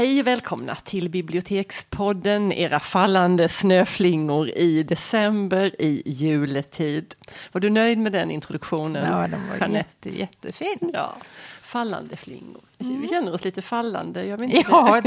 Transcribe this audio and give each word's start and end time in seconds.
Hej 0.00 0.20
och 0.20 0.26
välkomna 0.26 0.74
till 0.74 1.10
Bibliotekspodden, 1.10 2.52
era 2.52 2.80
fallande 2.80 3.48
snöflingor 3.48 4.48
i 4.48 4.82
december 4.82 5.82
i 5.82 6.02
juletid. 6.06 7.14
Var 7.52 7.60
du 7.60 7.70
nöjd 7.70 7.98
med 7.98 8.12
den 8.12 8.30
introduktionen? 8.30 9.06
Ja, 9.12 9.28
den 9.28 9.48
var 9.48 9.68
jätte, 9.68 10.08
jättefin. 10.08 10.90
Ja, 10.92 11.16
fallande 11.62 12.16
flingor. 12.16 12.60
Vi 12.78 13.08
känner 13.08 13.34
oss 13.34 13.44
lite 13.44 13.62
fallande, 13.62 14.24
gör 14.24 14.36
vi 14.36 14.44
inte 14.44 14.64
Ja, 14.70 15.00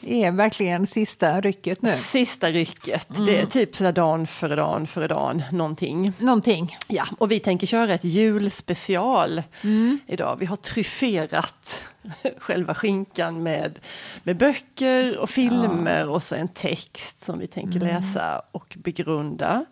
det 0.00 0.24
är 0.24 0.30
verkligen 0.30 0.86
sista 0.86 1.40
rycket 1.40 1.82
nu. 1.82 1.92
Sista 1.92 2.50
rycket, 2.50 3.16
mm. 3.16 3.26
det 3.26 3.40
är 3.40 3.46
typ 3.46 3.76
sådär 3.76 3.92
dan 3.92 4.26
före 4.26 4.56
dan 4.56 4.86
före 4.86 5.08
dan, 5.08 5.42
någonting. 5.52 6.12
Någonting. 6.18 6.76
Ja, 6.88 7.06
och 7.18 7.30
vi 7.30 7.40
tänker 7.40 7.66
köra 7.66 7.94
ett 7.94 8.04
julspecial 8.04 9.42
mm. 9.62 9.98
idag. 10.06 10.36
Vi 10.40 10.46
har 10.46 10.56
tryfferat 10.56 11.84
själva 12.38 12.74
skinkan 12.74 13.42
med, 13.42 13.78
med 14.22 14.36
böcker 14.36 15.18
och 15.18 15.30
filmer 15.30 16.00
ja. 16.00 16.06
och 16.06 16.22
så 16.22 16.34
en 16.34 16.48
text 16.48 17.20
som 17.20 17.38
vi 17.38 17.46
tänker 17.46 17.76
mm. 17.76 17.88
läsa 17.88 18.42
och 18.50 18.76
begrunda. 18.78 19.64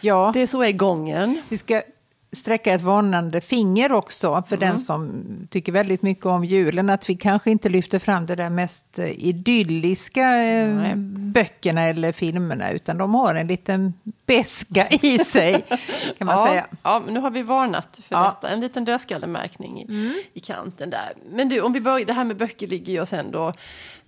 Ja. 0.00 0.30
Det 0.34 0.40
är 0.40 0.46
så 0.46 0.62
är 0.62 0.72
gången. 0.72 1.42
Vi 1.48 1.58
ska 1.58 1.82
sträcka 2.32 2.72
ett 2.72 2.80
varnande 2.80 3.40
finger 3.40 3.92
också 3.92 4.42
för 4.48 4.56
mm. 4.56 4.68
den 4.68 4.78
som 4.78 5.24
tycker 5.50 5.72
väldigt 5.72 6.02
mycket 6.02 6.26
om 6.26 6.44
julen. 6.44 6.90
Att 6.90 7.10
vi 7.10 7.14
kanske 7.14 7.50
inte 7.50 7.68
lyfter 7.68 7.98
fram 7.98 8.26
det 8.26 8.34
där 8.34 8.50
mest 8.50 8.98
idylliska 8.98 10.36
eh, 10.36 10.96
böckerna 11.32 11.82
eller 11.82 12.12
filmerna 12.12 12.70
utan 12.70 12.98
de 12.98 13.14
har 13.14 13.34
en 13.34 13.46
liten 13.46 13.94
beska 14.26 14.88
i 14.88 15.18
sig 15.18 15.52
kan 16.18 16.26
man 16.26 16.38
ja, 16.38 16.46
säga. 16.46 16.66
Ja, 16.82 17.02
nu 17.08 17.20
har 17.20 17.30
vi 17.30 17.42
varnat 17.42 18.00
för 18.08 18.14
ja. 18.14 18.36
detta. 18.40 18.52
En 18.52 18.60
liten 18.60 18.84
dödskallemärkning 18.84 19.82
i, 19.82 19.84
mm. 19.84 20.12
i 20.32 20.40
kanten 20.40 20.90
där. 20.90 21.12
Men 21.30 21.48
du, 21.48 21.60
om 21.60 21.72
vi 21.72 21.80
börjar, 21.80 22.06
det 22.06 22.12
här 22.12 22.24
med 22.24 22.36
böcker 22.36 22.66
ligger 22.66 22.92
ju 22.92 23.00
oss 23.00 23.12
ändå 23.12 23.52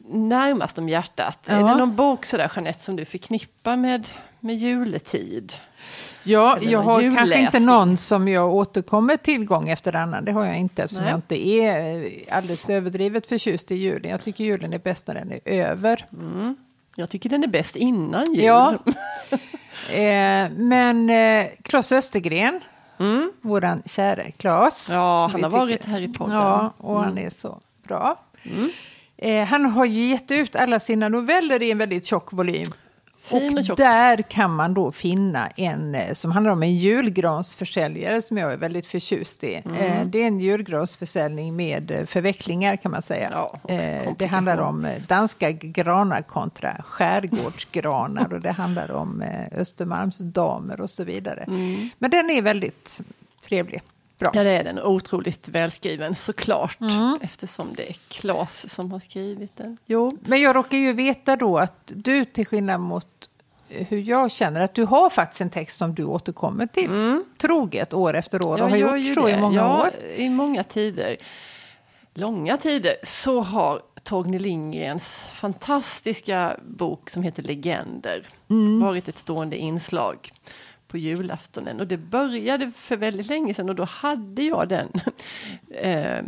närmast 0.09 0.79
om 0.79 0.89
hjärtat. 0.89 1.39
Ja. 1.47 1.55
Är 1.55 1.59
det 1.59 1.75
någon 1.75 1.97
bok 1.97 2.25
sådär 2.25 2.53
Jeanette 2.55 2.85
som 2.85 2.97
du 2.97 3.05
förknippar 3.05 3.77
med, 3.77 4.09
med 4.41 4.57
juletid? 4.57 5.53
Ja, 6.25 6.59
jag 6.61 6.83
har 6.83 7.01
julläsning. 7.01 7.19
kanske 7.19 7.41
inte 7.41 7.61
någon 7.61 7.97
som 7.97 8.29
jag 8.29 8.55
återkommer 8.55 9.17
till 9.17 9.45
gång 9.45 9.69
efter 9.69 9.97
annan. 9.97 10.25
Det 10.25 10.33
har 10.33 10.45
jag 10.45 10.59
inte 10.59 10.83
eftersom 10.83 11.03
Nej. 11.03 11.11
jag 11.11 11.19
inte 11.19 11.49
är 11.49 12.11
alldeles 12.31 12.71
överdrivet 12.71 13.27
förtjust 13.27 13.71
i 13.71 13.75
julen. 13.75 14.11
Jag 14.11 14.23
tycker 14.23 14.45
julen 14.45 14.73
är 14.73 14.79
bäst 14.79 15.07
när 15.07 15.15
den 15.15 15.33
är 15.33 15.41
över. 15.45 16.07
Mm. 16.13 16.57
Jag 16.97 17.11
tycker 17.11 17.31
den 17.31 17.43
är 17.43 17.49
bäst 17.49 17.77
innan 17.77 18.35
jul. 18.35 18.45
Ja. 18.45 18.75
eh, 19.95 20.51
men 20.51 21.11
eh, 21.11 21.47
Claes 21.63 21.93
Östergren, 21.93 22.61
mm. 22.99 23.33
våran 23.41 23.83
käre 23.87 24.31
Claes. 24.31 24.91
Ja, 24.93 25.29
han 25.33 25.43
har 25.43 25.51
tycker, 25.51 25.61
varit 25.61 25.85
här 25.85 26.01
i 26.01 26.09
podden. 26.09 26.37
Ja, 26.37 26.73
och 26.77 26.99
mm. 26.99 27.09
han 27.09 27.19
är 27.19 27.31
så 27.31 27.61
bra. 27.89 28.21
Mm. 28.43 28.71
Eh, 29.17 29.45
han 29.45 29.67
har 29.67 29.85
ju 29.85 30.03
gett 30.03 30.31
ut 30.31 30.57
alla 30.57 30.81
sina 30.81 31.09
noveller 31.09 31.63
i 31.63 31.71
en 31.71 31.79
väldigt 31.79 32.07
tjock 32.07 32.33
volym. 32.33 32.67
Fin 33.25 33.59
och, 33.59 33.71
och 33.71 33.77
där 33.77 34.23
kan 34.23 34.55
man 34.55 34.75
då 34.75 34.93
finna 34.93 35.47
en 35.47 35.95
eh, 35.95 36.13
som 36.13 36.33
handlar 36.33 36.53
om 36.53 36.63
en 36.63 36.77
julgransförsäljare 36.77 38.23
som 38.23 38.39
jag 38.39 38.53
är 38.53 38.57
väldigt 38.57 38.87
förtjust 38.87 39.45
i. 39.45 39.63
Mm. 39.65 39.77
Eh, 39.77 40.07
det 40.07 40.23
är 40.23 40.27
en 40.27 40.41
julgransförsäljning 40.41 41.57
med 41.57 41.91
eh, 41.91 42.05
förvecklingar 42.05 42.77
kan 42.77 42.91
man 42.91 43.03
säga. 43.03 43.31
Ja, 43.33 43.61
det 44.19 44.27
handlar 44.27 44.59
om 44.59 44.89
danska 45.09 45.51
granar 45.51 46.23
kontra 46.23 46.83
skärgårdsgranar 46.83 48.35
och 48.35 48.41
det 48.41 48.53
handlar 48.53 48.91
om 48.91 49.25
Östermalmsdamer 49.53 50.81
och 50.81 50.91
så 50.91 51.05
vidare. 51.05 51.45
Mm. 51.49 51.91
Men 51.99 52.11
den 52.11 52.31
är 52.31 52.43
väldigt 52.43 53.01
trevlig. 53.49 53.83
Bra. 54.25 54.41
Ja, 54.41 54.45
det 54.45 54.51
är 54.51 54.65
den. 54.65 54.81
Otroligt 54.81 55.49
välskriven 55.49 56.15
såklart. 56.15 56.81
Mm. 56.81 57.19
Eftersom 57.23 57.75
det 57.77 57.89
är 57.91 57.97
Klas 58.09 58.69
som 58.69 58.93
har 58.93 59.01
skrivit 59.01 59.57
den. 59.57 59.79
Jo. 59.87 60.19
Men 60.21 60.41
jag 60.41 60.57
råkar 60.57 60.79
ju 60.79 60.93
veta 60.93 61.37
då 61.37 61.59
att 61.59 61.93
du, 61.95 62.25
till 62.25 62.47
skillnad 62.47 62.81
mot 62.81 63.07
hur 63.69 63.99
jag 63.99 64.31
känner, 64.31 64.61
att 64.61 64.75
du 64.75 64.85
har 64.85 65.11
faktiskt 65.11 65.41
en 65.41 65.51
text 65.51 65.77
som 65.77 65.95
du 65.95 66.05
återkommer 66.05 66.67
till 66.67 66.91
mm. 66.91 67.25
troget 67.39 67.95
år 67.95 68.15
efter 68.15 68.47
år 68.47 68.63
och 68.63 68.71
har 68.71 68.77
gjort 68.77 69.15
så 69.15 69.29
i 69.29 69.37
många 69.37 69.57
ja, 69.57 69.83
år. 69.83 69.91
i 70.17 70.29
många 70.29 70.65
tider. 70.65 71.17
Långa 72.15 72.57
tider 72.57 72.95
så 73.03 73.41
har 73.41 73.81
Torgny 74.03 74.39
Lindgrens 74.39 75.29
fantastiska 75.33 76.57
bok 76.63 77.11
som 77.11 77.23
heter 77.23 77.43
Legender 77.43 78.27
mm. 78.51 78.81
varit 78.81 79.09
ett 79.09 79.19
stående 79.19 79.57
inslag 79.57 80.31
på 80.95 80.99
julaftonen. 80.99 81.81
Och 81.81 81.87
det 81.87 81.97
började 81.97 82.71
för 82.77 82.97
väldigt 82.97 83.27
länge 83.27 83.55
sedan 83.55 83.69
och 83.69 83.75
då 83.75 83.85
hade 83.85 84.43
jag 84.43 84.69
den 84.69 84.89
eh, 85.71 86.23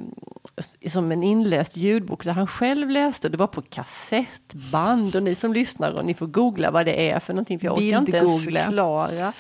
som 0.89 1.13
en 1.13 1.23
inläst 1.23 1.77
ljudbok 1.77 2.25
där 2.25 2.33
han 2.33 2.47
själv 2.47 2.91
läste. 2.91 3.29
Det 3.29 3.37
var 3.37 3.47
på 3.47 3.63
kassettband 3.63 5.17
och 5.17 5.23
ni 5.23 5.35
som 5.35 5.53
lyssnar 5.53 5.93
och 5.93 6.05
ni 6.05 6.15
får 6.15 6.27
googla 6.27 6.71
vad 6.71 6.87
det 6.87 7.11
är 7.11 7.21
för 7.21 7.33
någonting 7.33 7.59
för 7.59 7.67
jag 7.67 7.77
orkar 7.77 7.99
inte 7.99 8.17
ens 8.17 8.45
förklara. 8.45 9.33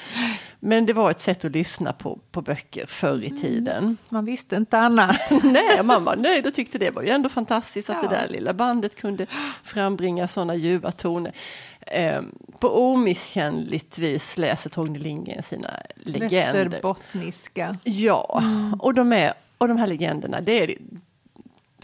Men 0.61 0.87
det 0.87 0.93
var 0.93 1.11
ett 1.11 1.21
sätt 1.21 1.45
att 1.45 1.53
lyssna 1.53 1.93
på, 1.93 2.19
på 2.31 2.43
böcker 2.43 2.87
förr 2.87 3.23
i 3.23 3.29
mm. 3.29 3.43
tiden. 3.43 3.85
Mm, 3.85 3.97
man 4.09 4.25
visste 4.25 4.57
inte 4.57 4.79
annat. 4.79 5.31
Nej, 5.43 5.83
man 5.83 6.05
var 6.05 6.17
nöjd 6.17 6.47
och 6.47 6.55
tyckte 6.55 6.79
det 6.79 6.91
var 6.91 7.03
ju 7.03 7.09
ändå 7.09 7.29
fantastiskt 7.29 7.91
att 7.91 7.97
ja. 8.03 8.09
det 8.09 8.17
där 8.17 8.29
lilla 8.29 8.55
bandet 8.55 8.97
kunde 8.97 9.27
frambringa 9.65 10.29
sådana 10.29 10.55
ljuva 10.55 10.93
toner. 10.93 11.33
Eh, 11.81 12.23
på 12.59 12.69
omisskännligt 12.69 13.99
vis 13.99 14.39
läser 14.39 14.71
Torgny 14.71 14.99
Lindgren 14.99 15.43
sina 15.43 15.71
legender. 15.97 16.65
Västerbottniska. 16.65 17.77
Ja, 17.85 18.41
mm. 18.43 18.75
och, 18.75 18.95
de 18.95 19.13
är, 19.13 19.33
och 19.59 19.69
de 19.69 19.77
här 19.77 19.87
legenderna, 19.87 20.41
det 20.41 20.63
är 20.63 20.75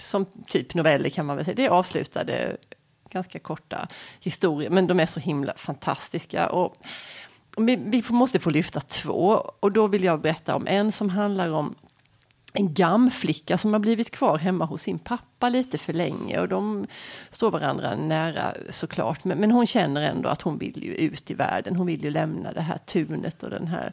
som 0.02 0.26
typ 0.46 0.74
noveller 0.74 1.08
kan 1.08 1.26
man 1.26 1.36
väl 1.36 1.44
säga, 1.44 1.54
det 1.54 1.66
är 1.66 1.70
avslutade 1.70 2.56
ganska 3.10 3.38
korta 3.38 3.88
historier, 4.20 4.70
men 4.70 4.86
de 4.86 5.00
är 5.00 5.06
så 5.06 5.20
himla 5.20 5.54
fantastiska. 5.56 6.48
Och 6.48 6.76
vi, 7.56 7.76
vi 7.76 8.02
måste 8.08 8.40
få 8.40 8.50
lyfta 8.50 8.80
två, 8.80 9.50
och 9.60 9.72
då 9.72 9.86
vill 9.86 10.04
jag 10.04 10.20
berätta 10.20 10.54
om 10.54 10.66
en 10.66 10.92
som 10.92 11.10
handlar 11.10 11.50
om 11.50 11.74
en 12.52 12.74
gamflicka 12.74 13.58
som 13.58 13.72
har 13.72 13.80
blivit 13.80 14.10
kvar 14.10 14.38
hemma 14.38 14.64
hos 14.64 14.82
sin 14.82 14.98
pappa 14.98 15.48
lite 15.48 15.78
för 15.78 15.92
länge 15.92 16.40
och 16.40 16.48
de 16.48 16.86
står 17.30 17.50
varandra 17.50 17.94
nära 17.94 18.54
såklart. 18.70 19.24
Men, 19.24 19.38
men 19.38 19.50
hon 19.50 19.66
känner 19.66 20.02
ändå 20.02 20.28
att 20.28 20.42
hon 20.42 20.58
vill 20.58 20.84
ju 20.84 20.94
ut 20.94 21.30
i 21.30 21.34
världen. 21.34 21.76
Hon 21.76 21.86
vill 21.86 22.04
ju 22.04 22.10
lämna 22.10 22.52
det 22.52 22.60
här 22.60 22.78
tunet 22.78 23.42
och 23.42 23.50
den 23.50 23.66
här 23.66 23.92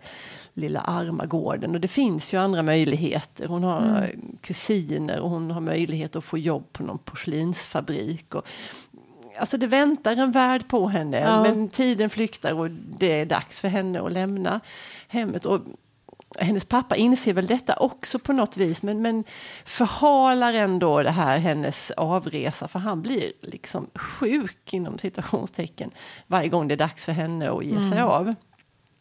lilla 0.53 0.79
arma 0.79 1.25
gården. 1.25 1.75
Och 1.75 1.81
det 1.81 1.87
finns 1.87 2.33
ju 2.33 2.37
andra 2.37 2.63
möjligheter. 2.63 3.47
Hon 3.47 3.63
har 3.63 3.81
mm. 3.81 4.37
kusiner 4.41 5.19
och 5.19 5.29
hon 5.29 5.51
har 5.51 5.61
möjlighet 5.61 6.15
att 6.15 6.23
få 6.23 6.37
jobb 6.37 6.73
på 6.73 6.83
någon 6.83 6.97
porslinsfabrik. 6.97 8.35
Och, 8.35 8.47
alltså 9.39 9.57
det 9.57 9.67
väntar 9.67 10.15
en 10.15 10.31
värld 10.31 10.67
på 10.67 10.87
henne 10.87 11.19
ja. 11.19 11.43
men 11.43 11.69
tiden 11.69 12.09
flyktar 12.09 12.53
och 12.53 12.71
det 12.71 13.21
är 13.21 13.25
dags 13.25 13.59
för 13.59 13.67
henne 13.67 14.01
att 14.01 14.11
lämna 14.11 14.59
hemmet. 15.07 15.45
Och 15.45 15.61
hennes 16.37 16.65
pappa 16.65 16.95
inser 16.95 17.33
väl 17.33 17.47
detta 17.47 17.75
också 17.75 18.19
på 18.19 18.33
något 18.33 18.57
vis 18.57 18.81
men, 18.81 19.01
men 19.01 19.23
förhalar 19.65 20.53
ändå 20.53 21.03
det 21.03 21.11
här 21.11 21.37
hennes 21.37 21.91
avresa 21.91 22.67
för 22.67 22.79
han 22.79 23.01
blir 23.01 23.31
liksom 23.41 23.89
sjuk 23.95 24.73
inom 24.73 24.97
citationstecken 24.97 25.91
varje 26.27 26.49
gång 26.49 26.67
det 26.67 26.75
är 26.75 26.77
dags 26.77 27.05
för 27.05 27.11
henne 27.11 27.51
att 27.51 27.65
ge 27.65 27.81
sig 27.81 27.97
mm. 27.97 28.07
av. 28.07 28.35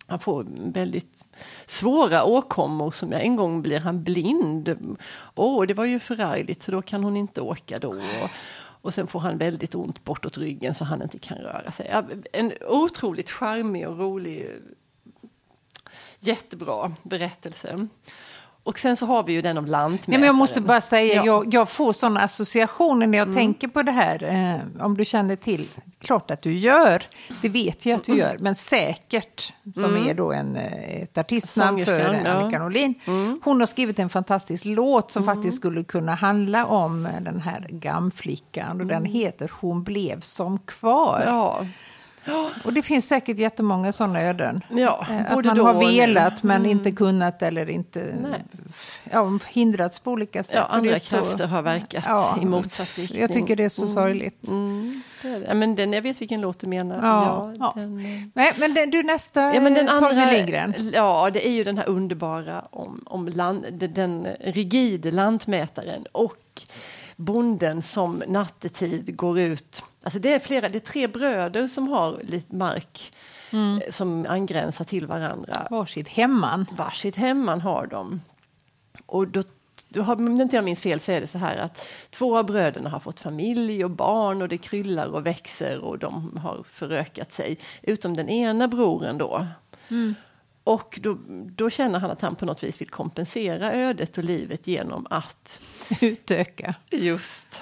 Han 0.07 0.19
får 0.19 0.47
väldigt 0.73 1.25
svåra 1.67 2.25
åkommor 2.25 2.91
som 2.91 3.13
en 3.13 3.37
gång 3.37 3.63
blir 3.63 3.81
han 3.81 4.05
blind. 4.05 4.97
Åh, 5.35 5.63
oh, 5.63 5.67
det 5.67 5.75
var 5.75 5.85
ju 5.85 5.99
förargligt 5.99 6.63
så 6.63 6.71
då 6.71 6.83
kan 6.83 7.05
hon 7.05 7.17
inte 7.17 7.41
åka 7.41 7.79
då. 7.79 7.89
Och, 7.89 8.31
och 8.61 8.95
sen 8.95 9.07
får 9.07 9.21
han 9.21 9.39
väldigt 9.39 9.75
ont 9.75 10.05
bortåt 10.05 10.39
ryggen 10.39 10.75
så 10.75 10.85
han 10.85 11.03
inte 11.03 11.19
kan 11.19 11.39
röra 11.39 11.73
sig. 11.73 11.93
En 12.33 12.53
otroligt 12.69 13.31
charmig 13.31 13.89
och 13.89 13.99
rolig 13.99 14.47
Jättebra 16.21 16.93
berättelse. 17.03 17.89
Och 18.69 18.79
sen 18.79 18.97
så 18.97 19.07
har 19.07 19.23
vi 19.23 19.33
ju 19.33 19.43
den 19.43 19.59
om 19.59 19.67
lantmätaren. 19.67 20.13
Ja, 20.13 20.19
men 20.19 20.27
jag 20.27 20.35
måste 20.35 20.61
bara 20.61 20.81
säga, 20.81 21.15
ja. 21.15 21.25
jag, 21.27 21.55
jag, 21.55 21.69
får 21.69 21.93
sådana 21.93 22.21
associationer 22.21 23.07
när 23.07 23.19
jag 23.19 23.27
mm. 23.29 23.37
tänker 23.37 23.69
på 23.69 23.83
det 23.83 23.93
här. 23.93 24.23
Eh, 24.25 24.85
om 24.85 24.97
du 24.97 25.05
känner 25.05 25.37
till, 25.37 25.69
klart 26.01 26.31
att 26.31 26.43
du 26.43 26.53
gör, 26.53 27.03
det 27.43 27.49
vet 27.49 27.87
jag 27.87 27.97
att 27.97 28.05
du 28.05 28.17
gör, 28.17 28.37
men 28.41 28.55
säkert, 28.55 29.53
som 29.73 29.85
mm. 29.85 30.09
är 30.09 30.15
då 30.15 30.33
en, 30.33 30.57
eh, 30.57 31.03
ett 31.03 31.19
artistnamn 31.19 31.85
för 31.85 32.01
Annika 32.01 32.57
ja. 32.57 32.59
Norlin. 32.59 32.95
Mm. 33.05 33.41
Hon 33.45 33.61
har 33.61 33.67
skrivit 33.67 33.99
en 33.99 34.09
fantastisk 34.09 34.65
låt 34.65 35.11
som 35.11 35.23
mm. 35.23 35.35
faktiskt 35.35 35.57
skulle 35.57 35.85
kunna 35.85 36.15
handla 36.15 36.67
om 36.67 37.09
den 37.21 37.41
här 37.41 37.67
gamflickan 37.71 38.81
och 38.81 38.87
den 38.87 38.99
mm. 38.99 39.13
heter 39.13 39.51
Hon 39.61 39.83
blev 39.83 40.21
som 40.21 40.59
kvar. 40.59 41.23
Ja. 41.27 41.67
Och 42.65 42.73
det 42.73 42.83
finns 42.83 43.09
säkert 43.09 43.39
jättemånga 43.39 43.93
sådana 43.93 44.23
öden. 44.23 44.65
Ja, 44.71 45.07
eh, 45.11 45.33
att 45.33 45.45
man 45.45 45.59
har 45.59 45.75
velat 45.75 46.43
men 46.43 46.57
mm. 46.57 46.71
inte 46.71 46.93
kunnat 46.93 47.43
eller 47.43 47.71
inte 47.71 48.15
ja, 49.11 49.39
hindrats 49.49 49.99
på 49.99 50.11
olika 50.11 50.43
sätt. 50.43 50.55
Ja, 50.55 50.65
andra 50.65 50.99
krafter 50.99 51.47
har 51.47 51.63
verkat 51.63 52.05
ja, 52.07 52.39
i 52.43 52.45
motsatt 52.45 52.99
riktning. 52.99 53.21
Jag 53.21 53.33
tycker 53.33 53.57
det 53.57 53.65
är 53.65 53.69
så 53.69 53.83
mm. 53.83 53.95
sorgligt. 53.95 54.49
Mm. 54.49 55.03
Ja, 55.47 55.55
men 55.55 55.75
den, 55.75 55.93
jag 55.93 56.03
vet 56.03 56.21
vilken 56.21 56.41
låt 56.41 56.59
du 56.59 56.67
menar. 56.67 57.07
Ja, 57.07 57.53
ja, 57.59 57.73
Den, 57.77 57.99
eh, 57.99 58.23
Nej, 58.35 58.53
men 58.57 58.75
den, 58.75 58.91
du 58.91 59.03
nästa, 59.03 59.55
ja, 59.55 59.61
men 59.61 59.75
den 59.75 59.89
andra, 59.89 60.31
Lindgren. 60.31 60.75
Ja, 60.93 61.31
det 61.33 61.49
är 61.49 61.53
ju 61.53 61.65
den 61.65 61.79
här 61.79 61.89
underbara 61.89 62.65
om, 62.71 63.03
om 63.07 63.29
land, 63.29 63.67
den 63.73 64.29
rigide 64.41 65.11
lantmätaren 65.11 66.07
och 66.13 66.37
bonden 67.19 67.83
som 67.83 68.23
nattetid 68.27 69.17
går 69.17 69.39
ut. 69.39 69.83
Alltså 70.03 70.19
det 70.19 70.33
är 70.33 70.39
flera, 70.39 70.69
det 70.69 70.79
är 70.79 70.93
tre 70.93 71.07
bröder 71.07 71.69
som 71.69 71.89
har 71.89 72.21
lite 72.23 72.55
mark 72.55 73.13
mm. 73.51 73.81
som 73.91 74.27
angränsar 74.29 74.85
till 74.85 75.07
varandra. 75.07 75.69
Varsitt 75.71 76.09
hemman. 76.09 76.67
Varsitt 76.77 77.17
hemman 77.17 77.61
har 77.61 77.87
de. 77.87 78.21
Och 79.07 79.29
då 79.29 79.43
du 79.89 80.01
har, 80.01 80.17
om 80.17 80.41
inte 80.41 80.57
jag 80.57 80.65
minns 80.65 80.81
fel 80.81 81.01
så 81.01 81.13
är 81.13 81.21
det 81.21 81.27
så 81.27 81.39
här 81.39 81.57
att 81.57 81.89
två 82.11 82.39
av 82.39 82.47
bröderna 82.47 82.91
har 82.91 83.01
fått 83.01 83.21
familj 83.21 83.85
och 83.85 83.91
barn 83.91 84.43
och 84.43 84.49
det 84.49 84.59
kryllar 84.59 85.07
och 85.07 85.27
växer 85.27 85.79
och 85.79 85.99
de 85.99 86.37
har 86.37 86.63
förökat 86.71 87.33
sig. 87.33 87.59
Utom 87.83 88.17
den 88.17 88.29
ena 88.29 88.69
broren 88.69 89.19
då. 89.19 89.47
Mm. 89.89 90.15
Och 90.69 90.99
då, 91.03 91.19
då, 91.57 91.71
känner 91.71 91.99
han 91.99 92.11
att 92.11 92.21
han 92.21 92.35
på 92.37 92.47
något 92.47 92.63
vis 92.63 92.81
vill 92.81 92.89
kompensera 92.89 93.73
ödet 93.73 94.19
och 94.19 94.25
livet 94.25 94.67
genom 94.67 95.07
att 95.11 95.61
utöka. 96.01 96.75
Just. 96.91 97.61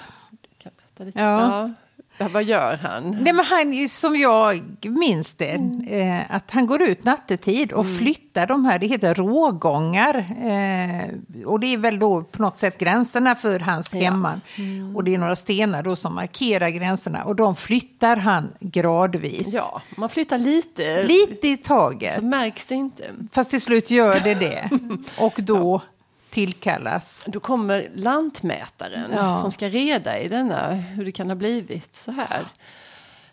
Ja. 0.59 0.71
ja. 1.13 1.13
Ja, 1.13 1.73
vad 2.17 2.43
gör 2.43 2.77
han? 2.77 3.17
Nej, 3.21 3.33
men 3.33 3.45
han? 3.45 3.89
Som 3.89 4.15
jag 4.15 4.63
minns 4.81 5.33
det, 5.33 5.51
mm. 5.51 5.87
eh, 5.87 6.35
att 6.35 6.51
han 6.51 6.67
går 6.67 6.81
ut 6.81 7.03
nattetid 7.03 7.71
och 7.71 7.85
mm. 7.85 7.97
flyttar 7.97 8.47
de 8.47 8.65
här, 8.65 8.79
det 8.79 8.87
heter 8.87 9.15
rågångar. 9.15 10.15
Eh, 10.17 11.45
och 11.45 11.59
det 11.59 11.73
är 11.73 11.77
väl 11.77 11.99
då 11.99 12.23
på 12.23 12.41
något 12.41 12.57
sätt 12.57 12.77
gränserna 12.77 13.35
för 13.35 13.59
hans 13.59 13.93
ja. 13.93 13.99
hemman. 13.99 14.41
Mm. 14.57 14.95
Och 14.95 15.03
det 15.03 15.13
är 15.13 15.17
några 15.17 15.35
stenar 15.35 15.83
då 15.83 15.95
som 15.95 16.15
markerar 16.15 16.69
gränserna 16.69 17.23
och 17.23 17.35
de 17.35 17.55
flyttar 17.55 18.17
han 18.17 18.49
gradvis. 18.59 19.53
Ja, 19.53 19.81
man 19.97 20.09
flyttar 20.09 20.37
lite. 20.37 21.03
Lite 21.03 21.47
i 21.47 21.57
taget. 21.57 22.15
Så 22.15 22.21
märks 22.21 22.65
det 22.65 22.75
inte. 22.75 23.03
Fast 23.31 23.49
till 23.49 23.61
slut 23.61 23.91
gör 23.91 24.19
det 24.19 24.35
det. 24.35 24.69
och 25.19 25.33
då... 25.37 25.81
Ja 25.83 25.96
tillkallas. 26.29 27.23
Då 27.27 27.39
kommer 27.39 27.91
lantmätaren 27.95 29.11
ja. 29.11 29.41
som 29.41 29.51
ska 29.51 29.69
reda 29.69 30.19
i 30.19 30.27
denna, 30.27 30.73
hur 30.73 31.05
det 31.05 31.11
kan 31.11 31.29
ha 31.29 31.35
blivit 31.35 31.95
så 31.95 32.11
här. 32.11 32.47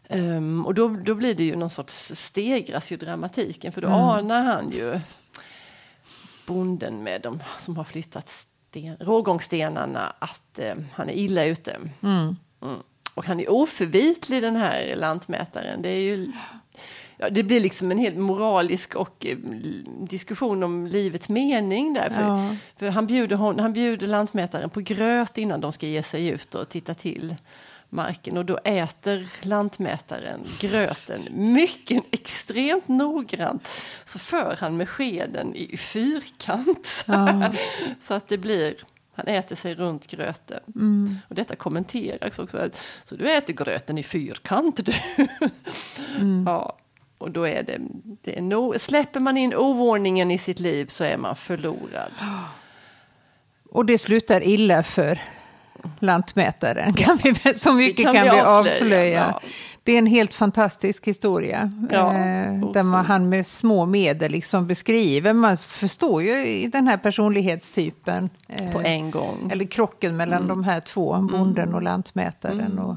Um, 0.08 0.66
och 0.66 0.74
då, 0.74 0.88
då 0.88 1.14
blir 1.14 1.34
det 1.34 1.44
ju 1.44 1.56
någon 1.56 1.70
sorts, 1.70 2.12
stegras 2.14 2.92
ju 2.92 2.96
dramatiken 2.96 3.72
för 3.72 3.80
då 3.80 3.88
mm. 3.88 4.00
anar 4.00 4.42
han 4.42 4.70
ju 4.70 5.00
bonden 6.46 7.02
med 7.02 7.22
de 7.22 7.42
som 7.58 7.76
har 7.76 7.84
flyttat 7.84 8.28
sten, 8.28 8.96
rågångsstenarna 9.00 10.14
att 10.18 10.58
um, 10.74 10.86
han 10.92 11.08
är 11.08 11.12
illa 11.12 11.44
ute. 11.44 11.76
Mm. 12.02 12.36
Mm. 12.62 12.78
Och 13.14 13.26
han 13.26 13.40
är 13.40 13.50
oförvitlig 13.50 14.42
den 14.42 14.56
här 14.56 14.96
lantmätaren. 14.96 15.82
Det 15.82 15.88
är 15.88 16.02
ju 16.02 16.32
ja, 17.16 17.30
det 17.30 17.42
blir 17.42 17.60
liksom 17.60 17.90
en 17.90 17.98
helt 17.98 18.16
moralisk 18.16 18.94
och 18.94 19.26
eh, 19.26 19.36
diskussion 20.08 20.62
om 20.62 20.86
livets 20.86 21.28
mening 21.28 21.94
där. 21.94 22.10
För, 22.10 22.22
ja. 22.22 22.56
för 22.78 22.88
han, 22.88 23.06
bjuder 23.06 23.36
hon, 23.36 23.58
han 23.58 23.72
bjuder 23.72 24.06
lantmätaren 24.06 24.70
på 24.70 24.80
gröt 24.80 25.38
innan 25.38 25.60
de 25.60 25.72
ska 25.72 25.86
ge 25.86 26.02
sig 26.02 26.28
ut 26.28 26.54
och 26.54 26.68
titta 26.68 26.94
till 26.94 27.34
marken 27.88 28.36
och 28.36 28.44
då 28.44 28.58
äter 28.64 29.46
lantmätaren 29.46 30.44
gröten 30.60 31.28
mycket 31.30 32.04
extremt 32.10 32.88
noggrant. 32.88 33.68
Så 34.04 34.18
för 34.18 34.56
han 34.60 34.76
med 34.76 34.88
skeden 34.88 35.54
i 35.54 35.76
fyrkant 35.76 37.04
ja. 37.06 37.52
så 38.02 38.14
att 38.14 38.28
det 38.28 38.38
blir 38.38 38.74
han 39.16 39.28
äter 39.28 39.56
sig 39.56 39.74
runt 39.74 40.06
gröten. 40.06 40.60
Mm. 40.74 41.16
Och 41.28 41.34
detta 41.34 41.56
kommenteras 41.56 42.38
också. 42.38 42.68
Så 43.04 43.16
du 43.16 43.30
äter 43.30 43.54
gröten 43.54 43.98
i 43.98 44.02
fyrkant 44.02 44.86
du. 44.86 44.92
Mm. 46.18 46.44
Ja. 46.46 46.78
Och 47.24 47.30
då 47.30 47.48
är 47.48 47.62
det, 47.62 47.78
det 48.22 48.38
är 48.38 48.42
no, 48.42 48.78
släpper 48.78 49.20
man 49.20 49.36
in 49.36 49.54
oordningen 49.54 50.30
i 50.30 50.38
sitt 50.38 50.60
liv 50.60 50.86
så 50.86 51.04
är 51.04 51.16
man 51.16 51.36
förlorad. 51.36 52.12
Och 53.70 53.86
det 53.86 53.98
slutar 53.98 54.42
illa 54.42 54.82
för 54.82 55.20
lantmätaren, 56.00 56.92
kan 56.92 57.18
vi, 57.22 57.54
så 57.54 57.72
mycket 57.72 58.04
kan, 58.04 58.14
kan, 58.14 58.22
vi 58.22 58.30
avslöja. 58.30 58.58
avslöja. 58.58 59.20
Ja. 59.20 59.40
Det 59.82 59.92
är 59.92 59.98
en 59.98 60.06
helt 60.06 60.34
fantastisk 60.34 61.06
historia. 61.06 61.72
Ja, 61.90 62.14
eh, 62.14 62.70
där 62.72 62.82
man, 62.82 63.06
han 63.06 63.28
med 63.28 63.46
små 63.46 63.86
medel 63.86 64.32
liksom 64.32 64.66
beskriver, 64.66 65.32
man 65.32 65.58
förstår 65.58 66.22
ju 66.22 66.68
den 66.68 66.88
här 66.88 66.96
personlighetstypen. 66.96 68.30
Eh, 68.48 68.72
På 68.72 68.80
en 68.80 69.10
gång. 69.10 69.50
Eller 69.52 69.64
krocken 69.64 70.16
mellan 70.16 70.42
mm. 70.42 70.48
de 70.48 70.64
här 70.64 70.80
två, 70.80 71.28
bonden 71.32 71.68
och 71.68 71.80
mm. 71.80 71.84
lantmätaren. 71.84 72.60
Mm. 72.60 72.78
Och, 72.78 72.96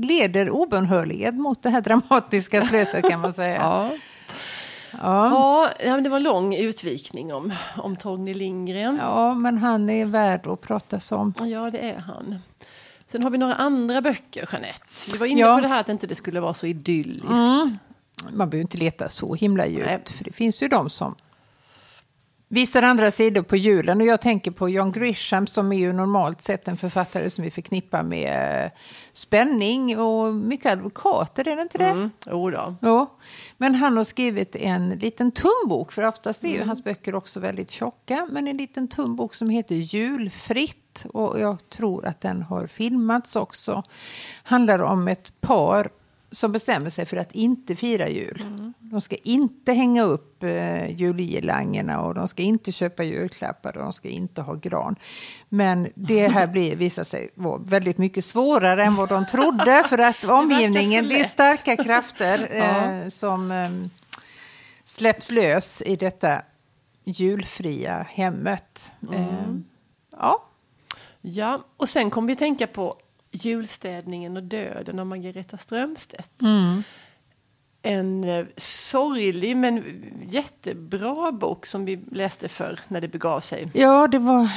leder 0.00 0.50
obönhörligen 0.50 1.42
mot 1.42 1.62
det 1.62 1.70
här 1.70 1.80
dramatiska 1.80 2.62
slutet 2.62 3.08
kan 3.10 3.20
man 3.20 3.32
säga. 3.32 3.56
ja. 3.60 3.92
Ja. 4.92 5.70
ja, 5.84 6.00
det 6.00 6.08
var 6.08 6.20
lång 6.20 6.54
utvikning 6.54 7.34
om, 7.34 7.52
om 7.76 7.96
Torgny 7.96 8.34
Lindgren. 8.34 8.98
Ja, 9.02 9.34
men 9.34 9.58
han 9.58 9.90
är 9.90 10.06
värd 10.06 10.46
att 10.46 10.60
pratas 10.60 11.12
om. 11.12 11.34
Ja, 11.38 11.70
det 11.70 11.78
är 11.78 11.98
han. 11.98 12.38
Sen 13.06 13.22
har 13.22 13.30
vi 13.30 13.38
några 13.38 13.54
andra 13.54 14.00
böcker, 14.00 14.48
Jeanette. 14.52 14.80
Vi 15.12 15.18
var 15.18 15.26
inne 15.26 15.40
ja. 15.40 15.54
på 15.54 15.60
det 15.60 15.68
här 15.68 15.80
att 15.80 15.88
inte 15.88 16.06
det 16.06 16.14
skulle 16.14 16.40
vara 16.40 16.54
så 16.54 16.66
idylliskt. 16.66 17.28
Mm. 17.30 17.78
Man 18.32 18.50
behöver 18.50 18.62
inte 18.62 18.78
leta 18.78 19.08
så 19.08 19.34
himla 19.34 19.66
djupt, 19.66 20.10
för 20.10 20.24
det 20.24 20.32
finns 20.32 20.62
ju 20.62 20.68
de 20.68 20.90
som 20.90 21.14
visar 22.48 22.82
andra 22.82 23.10
sidor 23.10 23.42
på 23.42 23.56
julen. 23.56 24.00
Och 24.00 24.06
jag 24.06 24.20
tänker 24.20 24.50
på 24.50 24.68
John 24.68 24.92
Grisham 24.92 25.46
som 25.46 25.72
är 25.72 25.76
ju 25.76 25.92
normalt 25.92 26.42
sett 26.42 26.68
en 26.68 26.76
författare 26.76 27.30
som 27.30 27.44
vi 27.44 27.50
förknippar 27.50 28.02
med 28.02 28.64
eh, 28.64 28.70
spänning 29.12 29.98
och 29.98 30.34
mycket 30.34 30.72
advokater, 30.72 31.48
är 31.48 31.56
det 31.56 31.62
inte 31.62 31.78
det? 31.78 31.84
Mm, 31.84 32.10
jo 32.26 32.50
då. 32.50 32.74
Ja. 32.80 33.16
Men 33.56 33.74
han 33.74 33.96
har 33.96 34.04
skrivit 34.04 34.56
en 34.56 34.90
liten 34.90 35.32
tumbok, 35.32 35.92
för 35.92 36.06
oftast 36.06 36.44
är 36.44 36.48
ju 36.48 36.56
mm. 36.56 36.68
hans 36.68 36.84
böcker 36.84 37.14
också 37.14 37.40
väldigt 37.40 37.70
tjocka, 37.70 38.28
men 38.30 38.48
en 38.48 38.56
liten 38.56 38.88
tumbok 38.88 39.34
som 39.34 39.50
heter 39.50 39.74
Julfritt. 39.74 41.06
Och 41.12 41.40
jag 41.40 41.68
tror 41.68 42.06
att 42.06 42.20
den 42.20 42.42
har 42.42 42.66
filmats 42.66 43.36
också. 43.36 43.82
Handlar 44.42 44.78
om 44.78 45.08
ett 45.08 45.40
par 45.40 45.90
som 46.30 46.52
bestämmer 46.52 46.90
sig 46.90 47.06
för 47.06 47.16
att 47.16 47.32
inte 47.32 47.76
fira 47.76 48.08
jul. 48.08 48.44
Mm. 48.46 48.74
De 48.90 49.00
ska 49.00 49.16
inte 49.16 49.72
hänga 49.72 50.02
upp 50.02 50.42
eh, 50.42 50.90
julgirlangerna 50.90 52.00
och 52.00 52.14
de 52.14 52.28
ska 52.28 52.42
inte 52.42 52.72
köpa 52.72 53.02
julklappar 53.02 53.76
och 53.76 53.82
de 53.82 53.92
ska 53.92 54.08
inte 54.08 54.42
ha 54.42 54.54
gran. 54.54 54.96
Men 55.48 55.88
det 55.94 56.28
här 56.28 56.46
blir, 56.52 56.76
visar 56.76 57.04
sig 57.04 57.30
vara 57.34 57.58
väldigt 57.58 57.98
mycket 57.98 58.24
svårare 58.24 58.84
än 58.84 58.94
vad 58.94 59.08
de 59.08 59.26
trodde 59.26 59.84
för 59.88 59.98
att 59.98 60.24
omgivningen, 60.28 61.08
det 61.08 61.20
är 61.20 61.24
starka 61.24 61.76
krafter 61.76 62.48
eh, 63.04 63.08
som 63.08 63.52
eh, 63.52 63.70
släpps 64.84 65.30
lös 65.30 65.82
i 65.82 65.96
detta 65.96 66.42
julfria 67.04 68.06
hemmet. 68.10 68.92
Mm. 69.02 69.22
Eh, 69.22 69.54
ja. 70.10 70.44
Ja, 71.20 71.64
och 71.76 71.88
sen 71.88 72.10
kommer 72.10 72.28
vi 72.28 72.36
tänka 72.36 72.66
på 72.66 72.96
Julstädningen 73.30 74.36
och 74.36 74.42
döden 74.42 74.98
av 74.98 75.06
Margareta 75.06 75.58
Strömstedt. 75.58 76.42
Mm. 76.42 76.82
En 77.88 78.24
eh, 78.24 78.46
sorglig 78.56 79.56
men 79.56 80.04
jättebra 80.30 81.32
bok 81.32 81.66
som 81.66 81.84
vi 81.84 82.00
läste 82.12 82.48
för 82.48 82.80
när 82.88 83.00
det 83.00 83.08
begav 83.08 83.40
sig. 83.40 83.70
Ja, 83.74 84.06
det 84.06 84.18
var 84.18 84.48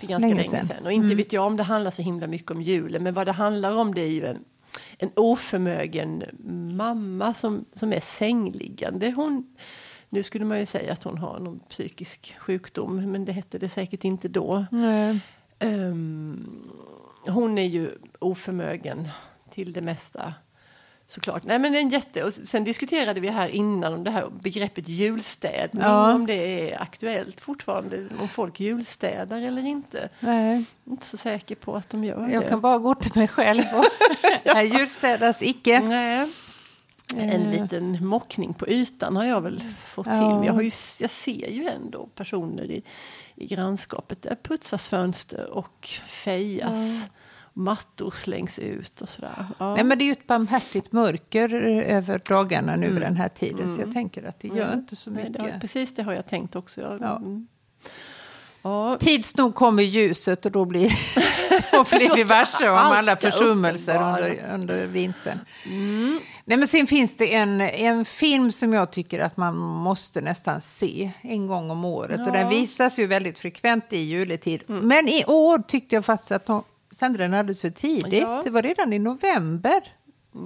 för 0.00 0.06
ganska 0.06 0.28
länge, 0.28 0.42
länge 0.42 0.66
sedan. 0.66 0.84
Och 0.84 0.92
inte 0.92 1.06
mm. 1.06 1.16
vet 1.16 1.32
jag 1.32 1.46
om 1.46 1.56
det 1.56 1.62
handlar 1.62 1.90
så 1.90 2.02
himla 2.02 2.26
mycket 2.26 2.50
om 2.50 2.62
julen, 2.62 3.02
men 3.02 3.14
vad 3.14 3.26
det 3.26 3.32
handlar 3.32 3.76
om 3.76 3.94
det 3.94 4.00
är 4.00 4.08
ju 4.08 4.26
en, 4.26 4.44
en 4.98 5.10
oförmögen 5.16 6.24
mamma 6.76 7.34
som, 7.34 7.64
som 7.74 7.92
är 7.92 8.00
sängliggande. 8.00 9.10
Hon, 9.10 9.56
nu 10.08 10.22
skulle 10.22 10.44
man 10.44 10.60
ju 10.60 10.66
säga 10.66 10.92
att 10.92 11.02
hon 11.02 11.18
har 11.18 11.38
någon 11.38 11.58
psykisk 11.58 12.36
sjukdom, 12.38 13.12
men 13.12 13.24
det 13.24 13.32
hette 13.32 13.58
det 13.58 13.68
säkert 13.68 14.04
inte 14.04 14.28
då. 14.28 14.66
Um, 15.60 16.70
hon 17.26 17.58
är 17.58 17.66
ju 17.66 17.90
oförmögen 18.18 19.08
till 19.50 19.72
det 19.72 19.80
mesta. 19.80 20.34
Såklart. 21.10 21.44
Nej, 21.44 21.58
men 21.58 21.74
en 21.74 21.88
jätte... 21.88 22.24
Och 22.24 22.34
sen 22.34 22.64
diskuterade 22.64 23.20
vi 23.20 23.28
här 23.28 23.48
innan 23.48 23.92
om 23.92 24.04
det 24.04 24.10
här 24.10 24.30
begreppet 24.40 24.88
julstädning. 24.88 25.82
Ja. 25.82 26.14
Om 26.14 26.26
det 26.26 26.70
är 26.72 26.82
aktuellt 26.82 27.40
fortfarande. 27.40 28.08
Om 28.20 28.28
folk 28.28 28.60
julstädar 28.60 29.40
eller 29.40 29.66
inte. 29.66 30.08
Nej. 30.20 30.54
Jag 30.54 30.90
är 30.90 30.92
inte 30.92 31.06
så 31.06 31.16
säker 31.16 31.54
på 31.54 31.76
att 31.76 31.88
de 31.88 32.04
gör 32.04 32.28
jag 32.28 32.42
det. 32.42 32.48
Kan 32.48 32.60
bara 32.60 32.78
gå 32.78 32.94
till 32.94 33.12
mig 33.14 33.28
själv. 33.28 33.62
Och 33.74 33.84
ja. 34.42 34.62
julstädas 34.62 35.42
icke. 35.42 35.80
Nej. 35.80 36.28
En 37.16 37.30
eh. 37.30 37.50
liten 37.50 38.06
mockning 38.06 38.54
på 38.54 38.68
ytan 38.68 39.16
har 39.16 39.24
jag 39.24 39.40
väl 39.40 39.64
fått 39.86 40.06
ja. 40.06 40.14
till. 40.14 40.22
Men 40.22 40.44
jag, 40.44 40.52
har 40.52 40.62
ju, 40.62 40.70
jag 41.00 41.10
ser 41.10 41.50
ju 41.50 41.68
ändå 41.68 42.06
personer 42.06 42.64
i, 42.64 42.82
i 43.34 43.46
grannskapet. 43.46 44.22
Där 44.22 44.36
putsas 44.42 44.88
fönster 44.88 45.50
och 45.50 45.88
fejas. 46.06 47.08
Ja. 47.08 47.16
Mattor 47.52 48.10
slängs 48.10 48.58
ut 48.58 49.00
och 49.00 49.08
sådär. 49.08 49.46
Ja. 49.58 49.74
Nej, 49.74 49.84
men 49.84 49.98
det 49.98 50.04
är 50.04 50.06
ju 50.06 50.12
ett 50.12 50.26
barmhärtigt 50.26 50.92
mörker 50.92 51.54
över 51.54 52.20
dagarna 52.28 52.76
nu 52.76 52.86
mm. 52.86 53.00
den 53.00 53.16
här 53.16 53.28
tiden. 53.28 53.58
Mm. 53.58 53.74
Så 53.74 53.80
jag 53.80 53.84
mm. 53.84 53.94
tänker 53.94 54.22
att 54.28 54.40
det 54.40 54.48
gör 54.48 54.66
mm. 54.66 54.78
inte 54.78 54.96
så 54.96 55.10
mycket. 55.10 55.42
Nej, 55.42 55.52
har, 55.52 55.60
precis 55.60 55.94
det 55.94 56.02
har 56.02 56.12
jag 56.12 56.26
tänkt 56.26 56.56
också. 56.56 56.80
Jag, 56.80 57.00
ja. 57.00 57.16
Mm. 57.16 57.46
Ja. 58.62 58.98
Tids 59.00 59.36
nog 59.36 59.54
kommer 59.54 59.82
ljuset 59.82 60.46
och 60.46 60.52
då 60.52 60.64
blir, 60.64 60.90
då 61.72 61.84
blir 61.84 62.16
vi 62.16 62.24
varse 62.24 62.68
om 62.68 62.76
alla 62.76 63.16
försummelser 63.16 63.96
under, 63.96 64.54
under 64.54 64.86
vintern. 64.86 65.38
Mm. 65.66 66.20
Nej, 66.44 66.56
men 66.56 66.68
sen 66.68 66.86
finns 66.86 67.16
det 67.16 67.34
en, 67.34 67.60
en 67.60 68.04
film 68.04 68.52
som 68.52 68.72
jag 68.72 68.90
tycker 68.90 69.18
att 69.20 69.36
man 69.36 69.56
måste 69.56 70.20
nästan 70.20 70.60
se 70.60 71.10
en 71.20 71.46
gång 71.46 71.70
om 71.70 71.84
året. 71.84 72.18
Ja. 72.18 72.26
Och 72.26 72.32
den 72.32 72.48
visas 72.48 72.98
ju 72.98 73.06
väldigt 73.06 73.38
frekvent 73.38 73.92
i 73.92 73.98
juletid. 73.98 74.62
Mm. 74.68 74.88
Men 74.88 75.08
i 75.08 75.24
år 75.26 75.58
tyckte 75.58 75.94
jag 75.94 76.04
faktiskt 76.04 76.32
att 76.32 76.46
de 76.46 76.62
sände 77.00 77.18
den 77.18 77.34
alldeles 77.34 77.60
för 77.60 77.70
tidigt. 77.70 78.22
Ja. 78.22 78.40
Det 78.44 78.50
var 78.50 78.62
redan 78.62 78.92
i 78.92 78.98
november. 78.98 79.96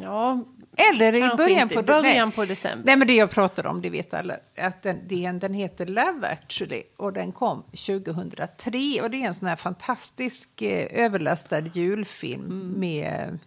Ja, 0.03 0.45
eller 0.77 1.15
i 1.15 1.37
början, 1.37 1.69
på, 1.69 1.83
början 1.83 2.33
på 2.33 2.45
december. 2.45 2.87
Nej, 2.87 2.97
men 2.97 3.07
det 3.07 3.15
jag 3.15 3.31
pratar 3.31 3.67
om, 3.67 3.83
det 3.83 3.91
vet 3.91 4.15
alla, 4.15 4.37
att 4.59 4.83
den, 4.83 5.39
den, 5.39 5.55
heter 5.55 5.87
Love 5.87 6.29
actually 6.29 6.83
och 6.97 7.13
den 7.13 7.33
kom 7.33 7.63
2003 7.63 9.01
och 9.03 9.11
det 9.11 9.17
är 9.17 9.27
en 9.27 9.35
sån 9.35 9.49
här 9.49 9.57
fantastisk 9.57 10.63
eh, 10.63 11.05
överlastad 11.05 11.61
julfilm 11.61 12.45
mm. 12.45 12.81
med 12.81 13.39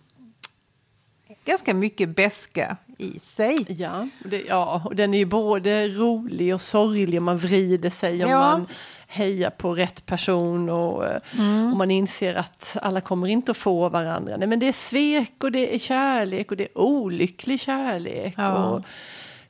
ganska 1.46 1.74
mycket 1.74 2.16
beska 2.16 2.78
i 2.98 3.20
sig. 3.20 3.66
Ja, 3.68 4.08
det, 4.26 4.42
ja, 4.42 4.82
och 4.86 4.96
den 4.96 5.14
är 5.14 5.18
ju 5.18 5.26
både 5.26 5.88
rolig 5.88 6.54
och 6.54 6.62
sorglig 6.62 7.20
och 7.20 7.24
man 7.24 7.38
vrider 7.38 7.90
sig 7.90 8.24
och 8.24 8.32
ja. 8.32 8.40
man 8.40 8.68
hejar 9.08 9.50
på 9.50 9.76
rätt 9.76 10.06
person 10.06 10.70
och, 10.70 11.06
mm. 11.34 11.72
och, 11.72 11.78
man 11.78 11.92
inser 11.92 12.36
att 12.36 12.78
alla 12.82 13.02
kommer 13.02 13.28
inte 13.28 13.52
att 13.52 13.58
få 13.58 13.90
varandra. 13.90 14.38
Nej, 14.38 14.48
men 14.48 14.60
det 14.60 14.68
är 14.68 14.74
svek 14.74 15.44
och 15.44 15.52
det 15.52 15.76
är 15.76 15.80
kärlek 15.80 16.52
och 16.52 16.58
det 16.58 16.64
är 16.64 16.78
olycklig 16.78 17.60
kärlek. 17.60 18.34
Ja. 18.38 18.70
Och 18.70 18.84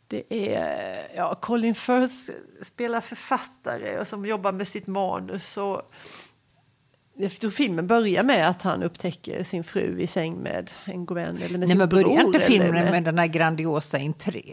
det 0.08 0.24
är, 0.54 0.98
ja, 1.16 1.36
Colin 1.36 1.76
Firth 1.76 2.16
spelar 2.62 3.02
författare 3.02 4.00
och 4.00 4.08
som 4.08 4.26
jobbar 4.26 4.52
med 4.52 4.68
sitt 4.68 4.88
manus. 4.88 5.58
Och, 5.58 5.82
efter 7.20 7.50
filmen 7.50 7.88
börjar 7.88 8.24
med 8.24 8.50
att 8.50 8.62
han 8.62 8.84
upptäcker 8.84 9.44
sin 9.44 9.64
fru 9.64 10.00
i 10.00 10.08
säng 10.08 10.36
med 10.36 10.72
en 10.86 11.06
god 11.06 11.16
vän 11.18 11.38
eller 11.38 11.50
med 11.50 11.60
Nej, 11.60 11.70
sin 11.70 11.78
men 11.78 11.90
börjar 11.90 12.26
inte 12.26 12.40
filmen 12.40 12.72
med... 12.72 12.92
med 12.92 13.04
den 13.04 13.18
här 13.18 13.28
grandiosa 13.28 13.98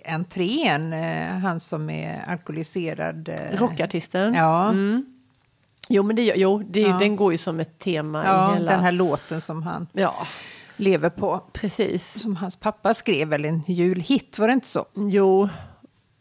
entrén? 0.05 0.93
Eh, 0.93 1.27
han 1.27 1.61
som 1.61 1.91
är 1.91 2.25
alkoholiserad. 2.27 3.29
Eh... 3.29 3.59
Rockartisten? 3.59 4.35
Ja. 4.35 4.69
Mm. 4.69 5.07
Jo, 5.89 6.03
men 6.03 6.17
det, 6.17 6.23
jo, 6.37 6.59
det, 6.59 6.81
ja. 6.81 6.99
den 6.99 7.17
går 7.17 7.33
ju 7.33 7.39
som 7.39 7.61
ett 7.61 7.79
tema 7.79 8.25
ja, 8.25 8.51
i 8.51 8.55
hela... 8.55 8.73
den 8.73 8.81
här 8.81 8.93
låten 8.93 9.41
som 9.41 9.63
han 9.63 9.87
ja. 9.93 10.27
lever 10.77 11.11
på. 11.11 11.43
Precis. 11.53 12.21
Som 12.23 12.37
hans 12.37 12.57
pappa 12.57 12.95
skrev, 12.95 13.33
eller 13.33 13.49
en 13.49 13.63
julhit, 13.67 14.39
var 14.39 14.49
det 14.49 14.55
inte 14.55 14.69
så? 14.69 14.87
Jo, 14.95 15.49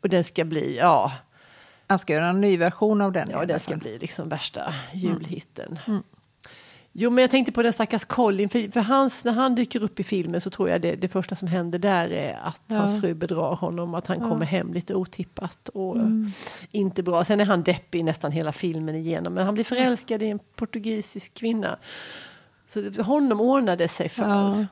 och 0.02 0.10
den 0.10 0.24
ska 0.24 0.46
bli, 0.46 0.78
ja... 0.78 1.12
Han 1.88 2.00
ska 2.00 2.14
göra 2.14 2.28
en 2.28 2.42
ny 2.42 2.58
version 2.58 3.02
av 3.02 3.12
den. 3.12 3.28
Ja, 3.32 3.46
den 3.46 3.60
ska 3.60 3.76
bli 3.76 3.98
liksom 3.98 4.30
värsta 4.30 4.74
julhitten. 4.94 5.68
Mm. 5.68 5.80
Mm. 5.88 6.04
Jo, 6.96 7.10
men 7.10 7.22
jag 7.22 7.32
tänkte 7.32 7.52
på 7.52 7.64
den 7.64 7.74
stackars 7.74 8.06
Colin, 8.06 8.50
för, 8.50 8.72
för 8.72 8.80
hans, 8.80 9.24
när 9.24 9.32
han 9.32 9.56
dyker 9.56 9.84
upp 9.84 10.00
i 10.00 10.04
filmen 10.04 10.42
så 10.42 10.50
tror 10.50 10.70
jag 10.70 10.82
det, 10.82 10.96
det 10.96 11.08
första 11.08 11.36
som 11.36 11.48
händer 11.48 11.80
där 11.80 12.10
är 12.10 12.40
att 12.44 12.62
ja. 12.68 12.76
hans 12.76 13.02
fru 13.02 13.14
bedrar 13.14 13.56
honom, 13.56 13.94
att 13.94 14.08
han 14.08 14.20
ja. 14.22 14.30
kommer 14.30 14.46
hem 14.46 14.74
lite 14.74 14.96
otippat 14.96 15.70
och 15.70 15.96
mm. 15.96 16.32
inte 16.72 17.04
bra. 17.04 17.24
Sen 17.24 17.40
är 17.40 17.46
han 17.46 17.64
deppig 17.64 18.06
nästan 18.06 18.32
hela 18.32 18.52
filmen 18.52 18.96
igenom, 18.96 19.34
men 19.34 19.46
han 19.46 19.54
blir 19.54 19.64
förälskad 19.64 20.24
i 20.24 20.30
en 20.30 20.40
portugisisk 20.56 21.34
kvinna. 21.34 21.78
Så 22.68 23.02
honom 23.02 23.42
ordnade 23.42 23.88
sig 23.88 24.10
för. 24.10 24.30
Ja. 24.30 24.66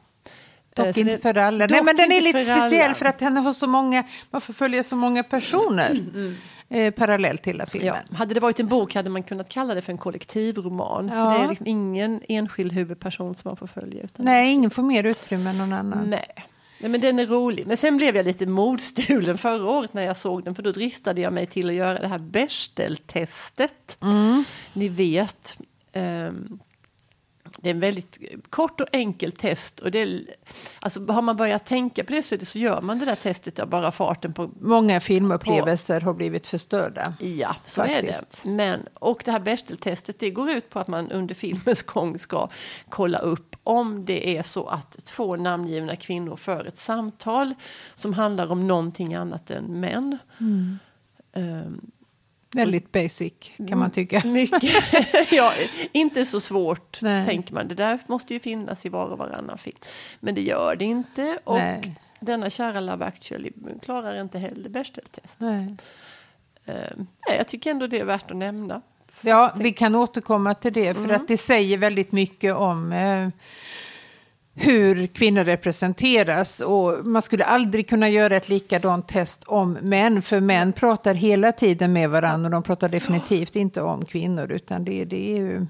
Dock 0.75 0.85
eh, 0.85 0.99
inte 0.99 1.17
för 1.17 1.37
alla. 1.37 1.67
Nej, 1.67 1.83
men 1.83 1.95
den 1.95 2.11
är 2.11 2.21
lite 2.21 2.39
speciell 2.39 2.85
alla. 2.85 2.93
för 2.93 3.05
att 3.05 3.19
den 3.19 3.37
har 3.37 3.53
så 3.53 3.67
många, 3.67 4.03
man 4.31 4.41
får 4.41 4.53
följa 4.53 4.83
så 4.83 4.95
många 4.95 5.23
personer. 5.23 5.91
Mm, 5.91 6.09
mm 6.15 6.35
eh, 6.71 6.93
parallellt 6.93 7.43
till 7.43 7.53
hela 7.53 7.65
filmen. 7.65 7.95
Ja. 8.09 8.17
Hade 8.17 8.33
det 8.33 8.39
varit 8.39 8.59
en 8.59 8.67
bok 8.67 8.95
hade 8.95 9.09
man 9.09 9.23
kunnat 9.23 9.49
kalla 9.49 9.75
det 9.75 9.81
för 9.81 9.91
en 9.91 9.97
kollektivroman. 9.97 11.07
Ja. 11.07 11.13
För 11.13 11.39
det 11.39 11.45
är 11.45 11.49
liksom 11.49 11.67
ingen 11.67 12.21
enskild 12.27 12.73
huvudperson 12.73 13.35
som 13.35 13.49
man 13.49 13.57
får 13.57 13.67
följa. 13.67 14.03
Utan 14.03 14.25
Nej, 14.25 14.51
ingen 14.51 14.71
får 14.71 14.83
mer 14.83 15.03
utrymme 15.03 15.49
än 15.49 15.57
någon 15.57 15.73
annan. 15.73 16.09
Nej. 16.09 16.33
Nej, 16.81 16.89
men 16.89 17.01
den 17.01 17.19
är 17.19 17.27
rolig. 17.27 17.67
Men 17.67 17.77
sen 17.77 17.97
blev 17.97 18.15
jag 18.15 18.25
lite 18.25 18.45
modstulen 18.45 19.37
förra 19.37 19.69
året 19.69 19.93
när 19.93 20.01
jag 20.01 20.17
såg 20.17 20.43
den. 20.43 20.55
För 20.55 20.63
då 20.63 20.71
dristade 20.71 21.21
jag 21.21 21.33
mig 21.33 21.45
till 21.45 21.69
att 21.69 21.75
göra 21.75 21.99
det 21.99 22.07
här 22.07 22.19
Bechdel-testet. 22.19 23.97
Mm. 24.01 24.43
Ni 24.73 24.89
vet. 24.89 25.57
Um, 25.93 26.59
det 27.57 27.69
är 27.69 27.73
en 27.73 27.79
väldigt 27.79 28.19
kort 28.49 28.81
och 28.81 28.87
enkelt 28.93 29.39
test. 29.39 29.79
Och 29.79 29.91
det 29.91 29.99
är, 29.99 30.25
alltså 30.79 31.05
har 31.05 31.21
man 31.21 31.37
börjat 31.37 31.65
tänka 31.65 32.03
på 32.03 32.11
det 32.13 32.23
sättet 32.23 32.47
så 32.47 32.59
gör 32.59 32.81
man 32.81 32.99
det 32.99 33.05
där 33.05 33.15
testet 33.15 33.59
av 33.59 33.69
bara 33.69 33.91
farten 33.91 34.33
på... 34.33 34.49
Många 34.59 34.99
filmupplevelser 34.99 35.99
på, 35.99 36.05
har 36.05 36.13
blivit 36.13 36.47
förstörda. 36.47 37.13
Ja, 37.19 37.55
så 37.65 37.81
faktiskt. 37.81 38.45
är 38.45 38.49
det. 38.49 38.55
Men, 38.55 38.87
och 38.93 39.21
det 39.25 39.31
här 39.31 39.39
Bechdel-testet 39.39 40.19
det 40.19 40.29
går 40.29 40.49
ut 40.49 40.69
på 40.69 40.79
att 40.79 40.87
man 40.87 41.11
under 41.11 41.35
filmens 41.35 41.83
gång 41.83 42.19
ska 42.19 42.49
kolla 42.89 43.19
upp 43.19 43.55
om 43.63 44.05
det 44.05 44.37
är 44.37 44.43
så 44.43 44.67
att 44.67 45.05
två 45.05 45.35
namngivna 45.35 45.95
kvinnor 45.95 46.35
för 46.35 46.65
ett 46.65 46.77
samtal 46.77 47.53
som 47.95 48.13
handlar 48.13 48.51
om 48.51 48.67
någonting 48.67 49.13
annat 49.13 49.51
än 49.51 49.79
män. 49.79 50.17
Mm. 50.39 50.79
Um, 51.33 51.91
Väldigt 52.55 52.91
basic 52.91 53.33
kan 53.57 53.67
man 53.69 53.77
mm. 53.77 53.91
tycka. 53.91 54.21
Mycket. 54.25 54.73
ja, 55.31 55.53
inte 55.91 56.25
så 56.25 56.39
svårt 56.39 57.01
Nej. 57.01 57.25
tänker 57.25 57.53
man. 57.53 57.67
Det 57.67 57.75
där 57.75 57.99
måste 58.07 58.33
ju 58.33 58.39
finnas 58.39 58.85
i 58.85 58.89
var 58.89 59.05
och 59.05 59.17
varannan 59.17 59.57
film. 59.57 59.77
Men 60.19 60.35
det 60.35 60.41
gör 60.41 60.75
det 60.75 60.85
inte. 60.85 61.39
Och 61.43 61.57
Nej. 61.57 61.95
denna 62.19 62.49
kära 62.49 62.79
Love 62.79 63.05
actually 63.05 63.51
klarar 63.81 64.21
inte 64.21 64.39
heller 64.39 64.69
Bechdel-testet. 64.69 65.39
Nej. 65.39 65.75
Uh, 66.69 67.05
jag 67.37 67.47
tycker 67.47 67.71
ändå 67.71 67.87
det 67.87 67.99
är 67.99 68.05
värt 68.05 68.31
att 68.31 68.37
nämna. 68.37 68.81
Ja, 69.21 69.53
vi 69.57 69.73
kan 69.73 69.95
återkomma 69.95 70.53
till 70.53 70.73
det 70.73 70.93
för 70.93 71.03
mm. 71.03 71.15
att 71.15 71.27
det 71.27 71.37
säger 71.37 71.77
väldigt 71.77 72.11
mycket 72.11 72.55
om 72.55 72.91
uh, 72.91 73.29
hur 74.53 75.07
kvinnor 75.07 75.43
representeras. 75.43 76.59
Och 76.59 77.07
man 77.07 77.21
skulle 77.21 77.43
aldrig 77.43 77.89
kunna 77.89 78.09
göra 78.09 78.35
ett 78.35 78.49
likadant 78.49 79.07
test 79.07 79.43
om 79.43 79.71
män, 79.81 80.21
för 80.21 80.39
män 80.39 80.73
pratar 80.73 81.13
hela 81.13 81.51
tiden 81.51 81.93
med 81.93 82.09
varandra 82.09 82.47
och 82.47 82.51
de 82.51 82.63
pratar 82.63 82.89
definitivt 82.89 83.55
inte 83.55 83.81
om 83.81 84.05
kvinnor, 84.05 84.51
utan 84.51 84.85
det, 84.85 85.05
det 85.05 85.31
är 85.31 85.37
ju... 85.37 85.65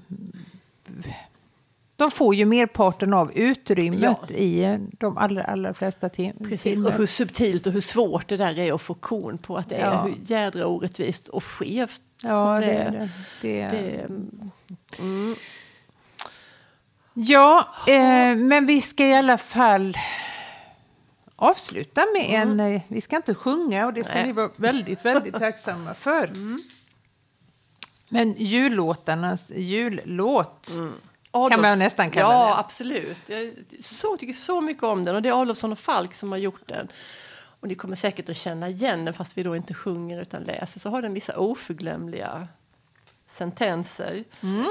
De 1.96 2.10
får 2.10 2.34
ju 2.34 2.44
merparten 2.44 3.14
av 3.14 3.32
utrymmet 3.32 4.18
ja. 4.28 4.34
i 4.34 4.78
de 4.98 5.18
allra, 5.18 5.44
allra 5.44 5.74
flesta 5.74 6.08
Precis, 6.08 6.62
filmer. 6.62 6.90
och 6.90 6.96
hur 6.96 7.06
subtilt 7.06 7.66
och 7.66 7.72
hur 7.72 7.80
svårt 7.80 8.28
det 8.28 8.36
där 8.36 8.58
är 8.58 8.72
att 8.72 8.82
få 8.82 8.94
kon 8.94 9.38
på 9.38 9.56
att 9.56 9.68
det 9.68 9.78
ja. 9.78 9.86
är 9.86 10.02
hur 10.02 10.16
jädra 10.24 10.66
orättvist 10.66 11.28
och 11.28 11.44
skevt. 11.44 12.00
Ja, 12.22 12.60
det, 12.60 12.66
det, 12.66 13.10
det, 13.40 13.68
det 13.68 14.06
mm. 14.98 15.36
Ja, 17.14 17.74
eh, 17.86 18.36
men 18.36 18.66
vi 18.66 18.80
ska 18.80 19.06
i 19.06 19.14
alla 19.14 19.38
fall 19.38 19.96
avsluta 21.36 22.06
med 22.14 22.42
mm. 22.42 22.60
en... 22.60 22.74
Eh, 22.74 22.82
vi 22.88 23.00
ska 23.00 23.16
inte 23.16 23.34
sjunga 23.34 23.86
och 23.86 23.92
det 23.92 24.04
ska 24.04 24.14
Nej. 24.14 24.26
ni 24.26 24.32
vara 24.32 24.50
väldigt, 24.56 25.04
väldigt 25.04 25.34
tacksamma 25.34 25.94
för. 25.94 26.32
Mm. 26.42 26.62
Men 28.08 28.34
jullåtarnas 28.38 29.52
jullåt. 29.56 30.70
Mm. 30.70 30.92
Kan 31.50 31.60
man 31.60 31.78
nästan 31.78 32.10
kalla 32.10 32.34
ja, 32.34 32.46
det. 32.46 32.58
absolut. 32.58 33.28
Jag 33.28 33.52
så, 33.80 34.16
tycker 34.16 34.32
så 34.32 34.60
mycket 34.60 34.82
om 34.82 35.04
den 35.04 35.14
och 35.14 35.22
det 35.22 35.28
är 35.28 35.42
Adolfsson 35.42 35.72
och 35.72 35.78
Falk 35.78 36.14
som 36.14 36.32
har 36.32 36.38
gjort 36.38 36.68
den. 36.68 36.88
Och 37.60 37.68
ni 37.68 37.74
kommer 37.74 37.96
säkert 37.96 38.28
att 38.28 38.36
känna 38.36 38.68
igen 38.68 39.04
den 39.04 39.14
fast 39.14 39.38
vi 39.38 39.42
då 39.42 39.56
inte 39.56 39.74
sjunger 39.74 40.20
utan 40.20 40.42
läser. 40.42 40.80
Så 40.80 40.90
har 40.90 41.02
den 41.02 41.14
vissa 41.14 41.36
oförglömliga 41.36 42.48
sentenser. 43.30 44.24
Mm. 44.40 44.64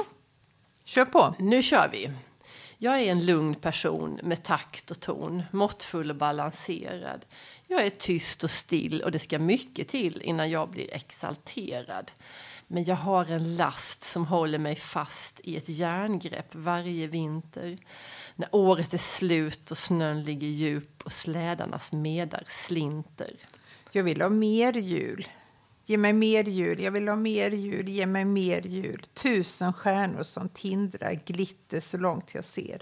Kör 0.86 1.06
på. 1.06 1.36
Nu 1.40 1.64
kör 1.64 1.90
vi. 1.92 2.12
Jag 2.84 3.02
är 3.02 3.12
en 3.12 3.26
lugn 3.26 3.56
person 3.56 4.20
med 4.24 4.44
takt 4.44 4.92
och 4.92 5.00
ton, 5.00 5.44
måttfull 5.52 6.10
och 6.10 6.16
balanserad. 6.16 7.26
Jag 7.68 7.86
är 7.86 7.90
tyst 7.90 8.44
och 8.44 8.52
still 8.52 9.02
och 9.02 9.12
det 9.12 9.20
ska 9.20 9.40
mycket 9.40 9.88
till 9.88 10.22
innan 10.22 10.50
jag 10.50 10.70
blir 10.70 10.94
exalterad. 10.94 12.12
Men 12.68 12.84
jag 12.84 12.96
har 12.96 13.26
en 13.26 13.56
last 13.56 14.04
som 14.04 14.26
håller 14.26 14.58
mig 14.58 14.76
fast 14.76 15.42
i 15.44 15.58
ett 15.58 15.70
järngrepp 15.70 16.56
varje 16.56 17.08
vinter. 17.08 17.78
När 18.36 18.56
året 18.56 18.94
är 18.94 18.98
slut 18.98 19.72
och 19.72 19.78
snön 19.78 20.24
ligger 20.24 20.48
djup 20.48 21.02
och 21.04 21.14
slädarnas 21.14 21.92
medar 21.92 22.44
slinter. 22.48 23.36
Jag 23.92 24.04
vill 24.04 24.22
ha 24.22 24.30
mer 24.30 24.74
jul. 24.74 25.28
Ge 25.86 25.98
mig 25.98 26.14
mer 26.14 26.44
jul, 26.44 26.82
jag 26.82 26.92
vill 26.92 27.08
ha 27.08 27.16
mer 27.16 27.52
jul, 27.52 27.90
ge 27.90 28.06
mig 28.06 28.26
mer 28.26 28.62
jul. 28.62 29.02
Tusen 29.14 29.74
stjärnor 29.74 30.24
som 30.24 30.50
tindrar, 30.50 31.20
glitter 31.26 31.80
så 31.80 31.98
långt 31.98 32.34
jag 32.36 32.46
ser. 32.46 32.82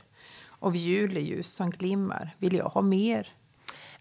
Av 0.59 0.75
juleljus 0.75 1.53
som 1.53 1.69
glimmar 1.69 2.35
vill 2.37 2.55
jag 2.55 2.69
ha 2.69 2.81
mer. 2.81 3.27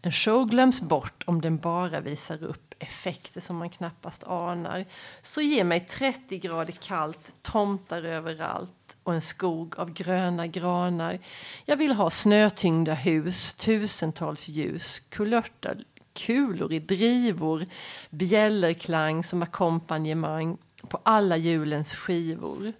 En 0.02 0.12
show 0.12 0.46
glöms 0.46 0.80
bort 0.80 1.24
om 1.26 1.40
den 1.40 1.56
bara 1.56 2.00
visar 2.00 2.44
upp 2.44 2.74
effekter 2.78 3.40
som 3.40 3.56
man 3.56 3.70
knappast 3.70 4.24
anar. 4.24 4.84
Så 5.22 5.40
ge 5.40 5.64
mig 5.64 5.80
30 5.80 6.38
grader 6.38 6.72
kallt, 6.72 7.34
tomtar 7.42 8.02
överallt 8.02 8.96
och 9.02 9.14
en 9.14 9.22
skog 9.22 9.78
av 9.78 9.92
gröna 9.92 10.46
granar. 10.46 11.18
Jag 11.64 11.76
vill 11.76 11.92
ha 11.92 12.10
snötyngda 12.10 12.94
hus, 12.94 13.52
tusentals 13.52 14.48
ljus, 14.48 15.02
kulörta 15.08 15.74
kulor 16.18 16.72
i 16.72 16.78
drivor, 16.78 17.66
bjällerklang 18.10 19.24
som 19.24 19.42
ackompanjemang 19.42 20.58
på 20.88 21.00
alla 21.02 21.36
julens 21.36 21.94
skivor. 21.94 22.72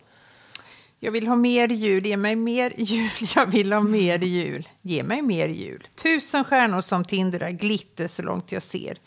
Jag 1.01 1.13
vill 1.13 1.27
ha 1.27 1.37
mer 1.37 1.69
jul, 1.69 2.07
ge 2.07 2.17
mig 2.17 2.37
mer 2.37 2.73
jul, 2.77 3.11
jag 3.35 3.47
vill 3.47 3.73
ha 3.73 3.81
mer 3.81 4.19
jul, 4.19 4.69
ge 4.89 5.03
mig 5.03 5.23
mer 5.23 5.49
jul. 5.49 5.87
Tusen 5.95 6.45
stjärnor 6.45 6.81
som 6.81 7.05
tindrar, 7.05 7.51
glitter 7.51 8.07
så 8.09 8.23
långt 8.23 8.53
jag 8.53 8.63
ser. 8.63 8.99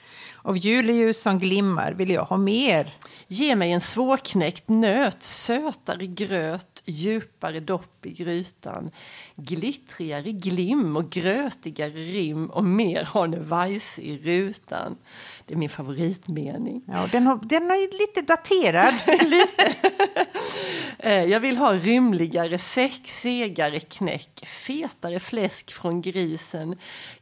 Av 0.43 0.57
juleljus 0.57 1.21
som 1.21 1.39
glimmar 1.39 1.91
vill 1.91 2.09
jag 2.09 2.23
ha 2.23 2.38
mer. 2.38 2.93
Ge 3.27 3.55
mig 3.55 3.71
en 3.71 3.81
svårknäckt 3.81 4.69
nöt, 4.69 5.23
sötare 5.23 6.07
gröt, 6.07 6.83
djupare 6.85 7.59
dopp 7.59 8.05
i 8.05 8.11
grytan. 8.11 8.91
Glittrigare 9.35 10.31
glim 10.31 10.97
och 10.97 11.09
grötigare 11.09 11.91
rim 11.91 12.50
och 12.50 12.63
mer 12.63 13.07
Weise 13.38 14.01
i 14.01 14.17
rutan. 14.17 14.97
Det 15.45 15.53
är 15.53 15.57
min 15.57 15.69
favoritmening. 15.69 16.83
Ja, 16.88 17.07
den, 17.11 17.27
har, 17.27 17.39
den 17.43 17.63
är 17.63 18.00
lite 18.00 18.21
daterad. 18.21 18.93
lite. 19.29 19.75
Eh, 21.00 21.23
jag 21.23 21.39
vill 21.39 21.57
ha 21.57 21.73
rymligare 21.73 22.57
säck, 22.57 23.01
segare 23.07 23.79
knäck, 23.79 24.45
fetare 24.45 25.19
fläsk 25.19 25.71
från 25.72 26.01
grisen, 26.01 26.75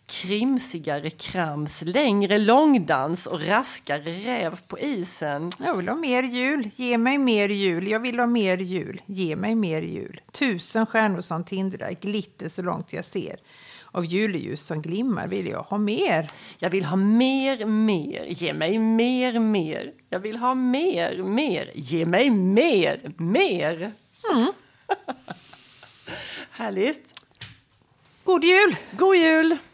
krimsigare 0.05 1.09
krams, 1.09 1.81
längre 1.81 2.37
långdans 2.37 3.25
och 3.25 3.47
raskare 3.47 4.11
räv 4.11 4.59
på 4.67 4.79
isen. 4.79 5.51
Jag 5.59 5.77
vill 5.77 5.87
ha 5.87 5.95
mer 5.95 6.23
jul, 6.23 6.69
ge 6.75 6.97
mig 6.97 7.17
mer 7.17 7.49
jul, 7.49 7.87
jag 7.87 7.99
vill 7.99 8.19
ha 8.19 8.27
mer 8.27 8.57
jul, 8.57 9.01
ge 9.05 9.35
mig 9.35 9.55
mer 9.55 9.81
jul. 9.81 10.21
Tusen 10.31 10.85
stjärnor 10.85 11.21
som 11.21 11.43
tindrar, 11.43 11.91
glitter 12.01 12.47
så 12.47 12.61
långt 12.61 12.93
jag 12.93 13.05
ser. 13.05 13.39
Av 13.91 14.05
juleljus 14.05 14.65
som 14.65 14.81
glimmar 14.81 15.27
vill 15.27 15.47
jag 15.47 15.63
ha 15.63 15.77
mer. 15.77 16.27
Jag 16.59 16.69
vill 16.69 16.85
ha 16.85 16.95
mer, 16.95 17.65
mer, 17.65 18.25
ge 18.27 18.53
mig 18.53 18.79
mer, 18.79 19.39
mer. 19.39 19.93
Jag 20.09 20.19
vill 20.19 20.37
ha 20.37 20.53
mer, 20.53 21.23
mer, 21.23 21.71
ge 21.75 22.05
mig 22.05 22.29
mer, 22.29 23.13
mer. 23.17 23.91
Mm. 24.33 24.51
Härligt. 26.51 27.18
God 28.29 28.43
jul! 28.43 28.75
God 28.95 29.15
jul! 29.15 29.68